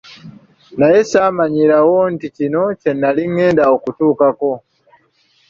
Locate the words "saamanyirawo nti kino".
1.11-2.61